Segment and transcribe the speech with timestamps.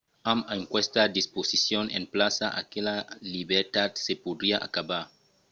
[0.31, 2.95] amb aquesta disposicion en plaça aquela
[3.35, 5.03] libertat se podriá acabar